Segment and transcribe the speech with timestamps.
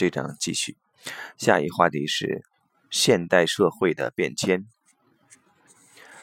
[0.00, 0.78] 这章继续，
[1.36, 2.42] 下一话题是
[2.90, 4.66] 现代社会的变迁。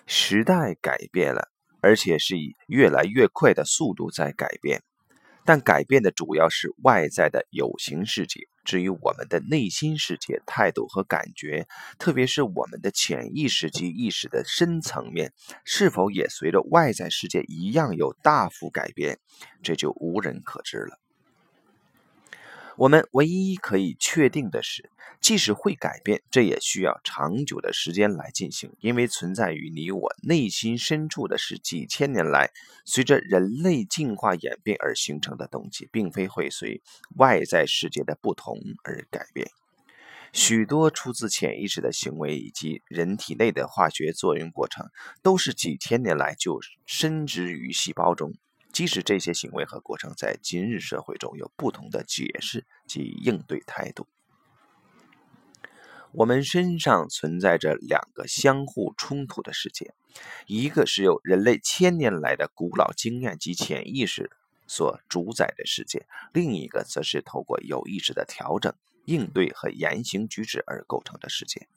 [0.07, 4.82] 时代改变了，而且是以越来越快的速度在改变。
[5.45, 11.68] 但改变的主要是外在的有形世界，至于我们的内心世界、态度和感觉，
[12.00, 15.34] 特别是我们的潜意识及意识的深层面，
[15.64, 19.20] 是否也随着外在世界一样有大幅改变，
[19.62, 21.00] 这就无人可知了。
[22.78, 32.52] 我们唯一可以确定的是，即使会改变，这也需要长久的时间来进行，因为存在于你我内心深处的是几千年来
[32.86, 36.84] 随着人类进化演变而形成的东西，并非会随
[37.16, 39.50] 外在世界的不同而改变。
[40.31, 44.86] 许多出自潜意识的行为以及人体内的化学作用过程，
[45.23, 48.34] 都是几千年来就深植于细胞中。
[48.77, 54.05] 即使这些行为和过程在今日社会中有不同的解释及应对态度，
[56.12, 59.95] 我们身上存在着两个相互冲突的世界：
[60.45, 64.30] 一个是由人类千年来的古老经验及潜意识
[64.67, 68.72] 所主宰的世界；另一个则是透过有意识的调整、
[69.05, 71.67] 应对和言行举止而构成的世界。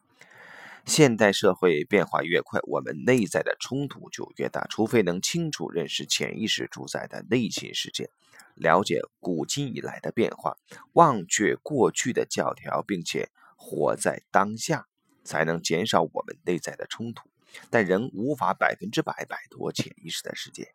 [0.86, 4.66] 现代社会变化越快，我们内在的冲突就越大。
[4.68, 8.10] 除非能清楚认识潜意识主宰的内心世界，
[8.54, 10.56] 了解古今以来的变化，
[10.94, 14.86] 忘却过去的教条，并且活在当下，
[15.22, 17.28] 才能减少我们内在的冲突。
[17.68, 20.72] 但人无法百分之百摆脱潜意识的世界。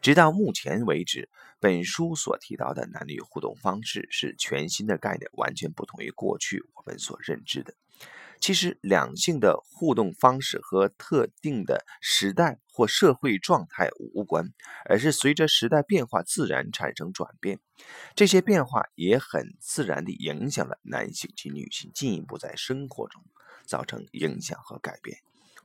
[0.00, 1.28] 直到目前为止，
[1.60, 7.74] 本书所提到的男女互动方式是全新的概念，完全不同于过去我们所认知的。
[8.40, 14.52] 其实，两性的互动方式和特定的时代或社会状态无关，
[14.84, 17.60] 而是随着时代变化自然产生转变。
[18.16, 23.22] 这些变化也很自然地影响了男性及女性，进一步在生活中
[23.64, 25.18] 造成影响和改变。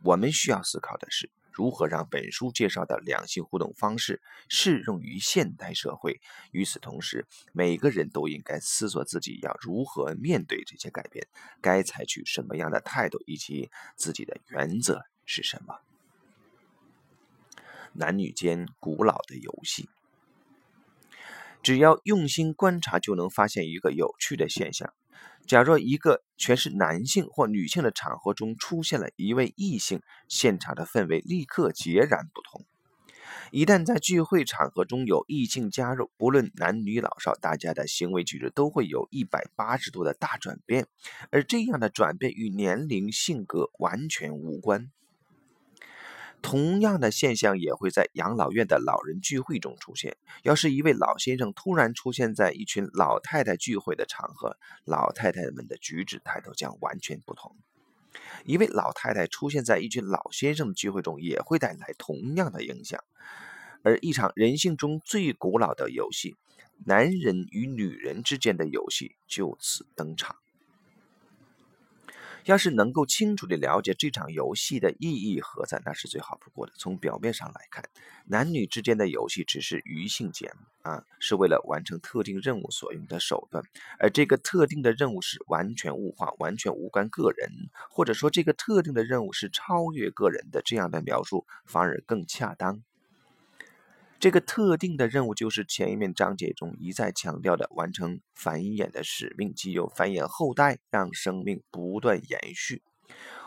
[0.04, 1.30] 我们需要思考的是。
[1.52, 6.22] 如何让本书介绍的两性互动方式适用于现代社会？
[6.52, 11.28] 与此同时，每个人都应该思索自己要如何面对这些改变，
[11.60, 15.80] 该采取什么样的态度，以及自己的原则是什么。
[17.94, 19.90] 男女间古老的游戏，
[21.64, 24.94] 只要用心观察，就能发现一个有趣的现象。
[25.46, 32.66] 假若一个全是男性或女性的场合中出现了一位异性，现场的氛围立刻截然不同。
[33.52, 40.88] 一旦在聚会场合中有异性加入，不论男女老少，大家的行为举止都会有一百八十度的大转变，
[41.32, 44.92] 而这样的转变与年龄、性格完全无关。
[46.42, 50.16] 同样的现象也会在养老院的老人聚会中出现。
[50.44, 57.56] 要是一位老先生突然出现在一群老太太聚会的场合，老太太们的举止态度将完全不同。
[58.46, 63.04] 一位老太太出现在一群老先生的聚会中，也会带来同样的影响。
[63.84, 66.36] 而一场人性中最古老的游戏——
[66.86, 70.36] 男人与女人之间的游戏——就此登场。
[72.48, 76.72] 要是能够清楚地了解这场游戏的意义何在，那是最好不过的。
[76.78, 77.84] 从表面上来看，
[78.26, 83.62] 男女之间的游戏只是余性节目啊，是为了完成特定任务所用的手段。
[84.00, 87.52] 而这个特定的任务是完全物化、完全无关个人，
[87.90, 92.82] 或者说这个特定的任务是超越个人的，这样的描述反而更恰当。
[94.20, 102.82] 这个特定的任务就是前一面章节中一再强调的完成繁衍的使命，即有繁衍后代，让生命不断延续。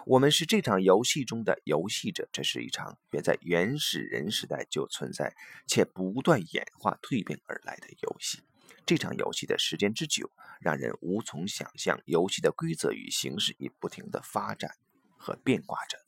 [0.06, 5.34] 我们是这场游戏中的游戏者，这是一场远在原始人时代就存在
[5.66, 8.40] 且不断演化蜕变而来的游戏。
[8.86, 10.30] 这场游戏的时间之久，
[10.60, 12.00] 让人无从想象。
[12.04, 14.70] 游戏的规则与形式已不停地发展
[15.16, 15.98] 和变化着，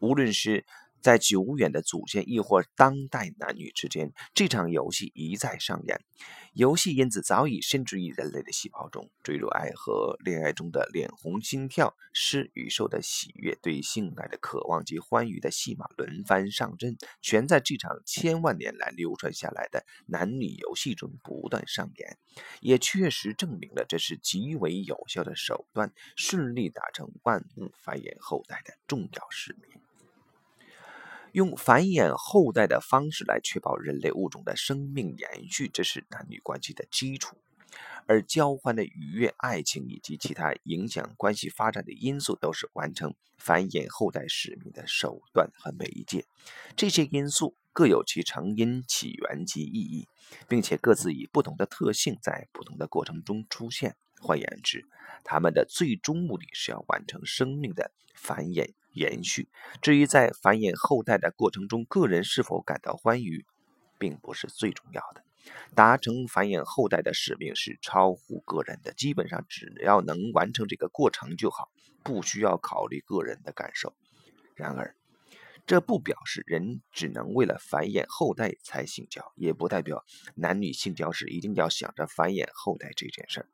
[0.00, 0.66] 无论是。
[1.06, 6.00] 在久远的祖先，亦或当代男女之间，这场游戏一再上演。
[6.52, 9.08] 游戏因此早已深植于人类的细胞中。
[9.22, 22.18] 坠入爱河、恋爱中的脸红心跳、失与受的喜悦、对性爱的渴望及欢愉的戏码轮番上阵，全在这场千万年来流传下来的男女游戏中不断上演，
[22.60, 29.85] 也确实证明了这是极为有效的手段，顺利达成万物繁衍后代的重要使命。
[31.36, 37.36] 用繁衍后代的方式来确保人类物种的生命延续，这是男女关系的基础。
[38.06, 46.24] 而交换的愉悦、爱情以及其他影响关系发展的因素，都是完成繁衍后代使命的手段和媒介。
[46.74, 50.08] 这些因素各有其成因、起源及意义。
[50.48, 53.94] 并且各自以不同的特性在不同的过程中出现。
[54.20, 54.84] 换言之，
[55.24, 59.48] 他们的最终目的是要完成生命的繁衍延续。
[59.82, 63.44] 至于在繁衍后代的过程中，个人是否感到欢愉，
[63.98, 65.22] 并不是最重要的。
[65.76, 71.68] 达成繁衍后代的使命是超乎个人的，基本上只要能完成这个过程就好，
[72.02, 73.94] 不需要考虑个人的感受。
[74.56, 74.96] 然而，
[75.64, 80.04] 这不表示人只能为了繁衍后代才性交，也不代表
[80.34, 83.48] 男女性交时一定要想着繁衍后代这件事儿。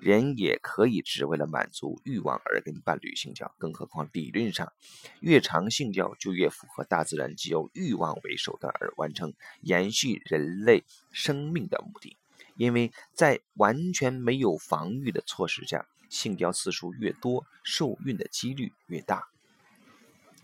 [0.00, 4.72] 人也可以只为了满足欲望而跟伴侣性交，更何况理论上，
[5.20, 9.32] 越长性交就越符合大自然既由欲望为手段而完成
[9.62, 12.16] 延续人类生命的目的。
[12.56, 19.28] 因为在完全没有防御的措施下，性交次数越多，受孕的几率越大。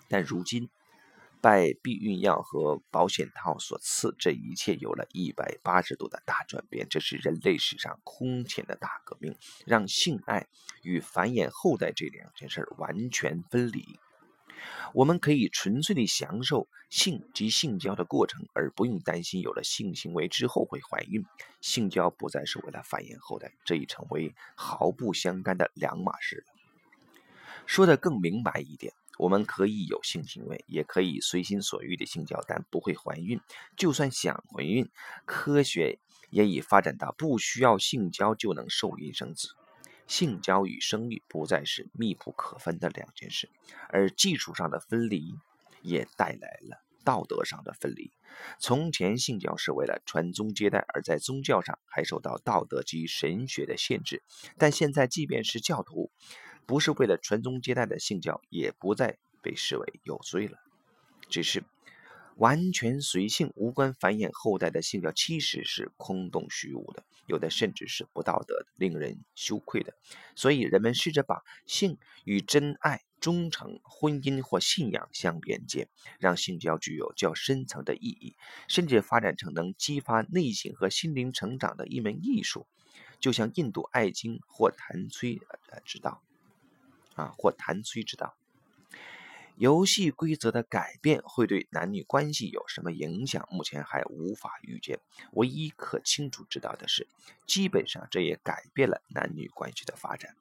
[0.08, 0.68] 但如今，
[1.42, 6.86] 拜避孕药和保险套所赐，这一切有了一百八十度的大转变。
[6.88, 9.36] 这是人类史上空前的大革命，
[9.66, 10.46] 让性爱
[10.82, 13.98] 与繁衍后代这两件事完全分离。
[14.94, 21.24] 我们可以纯粹地享受性及性交的过程，而不用担心有了性行为之后会怀孕。
[21.60, 26.54] 性交不再是为了繁衍后代，这已成为毫不相干的两码事了。
[27.66, 28.92] 说的更明白一点。
[29.22, 33.40] 我们可以有性行为，也可以随心所欲的性交，但不会怀孕。
[33.76, 34.90] 就算想怀孕，
[35.24, 39.50] 科学也已发展到不需要性交就能受孕生子。
[40.08, 43.48] 性交与生育不再是密不可分的两件事，
[43.90, 45.36] 而技术上的分离
[45.82, 48.10] 也带来了道德上的分离。
[48.58, 54.24] 从前性交是为了传宗接代，而在宗教上还受到道德及神学的限制。
[54.58, 56.10] 但现在，即便是教徒。
[56.66, 60.58] 不是为了传宗接代的性交，也不再被视为有罪了。
[61.28, 61.64] 只是
[62.36, 69.94] 完全随性、无关繁衍后代的性交，其实是空洞虚无的，有的甚至是不道德的、令人羞愧的。
[70.34, 75.88] 所以，人们试着把性与真爱、忠诚、婚姻或信仰相连接，
[76.18, 78.34] 让性交具有较深层的意义，
[78.66, 82.66] 甚至发展成能激发内心和心灵成长的一门艺术，
[83.20, 85.38] 就像印度爱经或谭崔
[85.84, 86.22] 之道。
[87.14, 88.34] 啊，或弹催之道，
[89.56, 93.46] 游戏规则的改变会对男女关系有什么影响？
[93.50, 94.98] 目前还无法预见。
[95.32, 97.06] 唯一可清楚知道的是，
[97.46, 100.34] 基本上这也改变了男女关系的发展。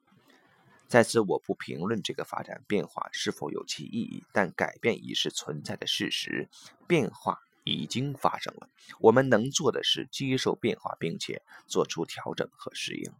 [0.88, 6.50] 在此，我不评论这个发展变化是否有其意义，但改变已是存在的事实，
[6.88, 8.70] 变化已经发生了。
[9.00, 13.12] 我们能做的是接受变化，并且做出调整和适应。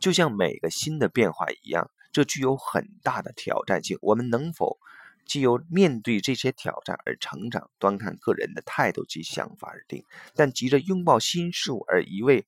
[0.00, 3.98] 就像每个新的变化一样，这具有很大的挑战性。
[4.00, 4.78] 我们能否
[5.26, 10.04] 既由面对这些挑战而成长，端看个人的态度及想法而定。
[10.34, 12.46] 但急着拥抱新事物而一味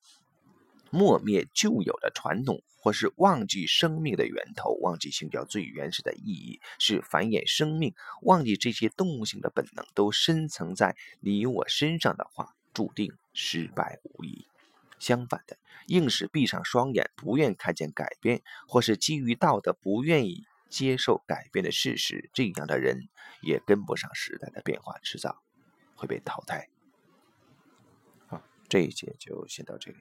[0.91, 14.47] 磨灭旧有的传统，或是忘记生命的源头，忘记性交最原始的意义是繁衍生命，忘记这些动物性的本能都深层在你我身上的话，注定失败无疑。
[15.03, 15.59] 相反的，
[15.89, 23.09] 硬是闭上双眼，不愿看见改变，或是基于道德不愿意接受改变的事实，这样的人
[23.43, 25.43] 也跟不上时代的变化，迟早
[25.97, 26.69] 会被淘汰。
[28.29, 29.99] 好，这一节就先到这里。